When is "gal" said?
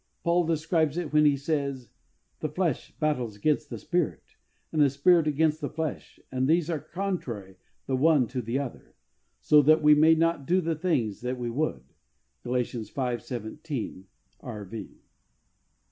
12.43-13.19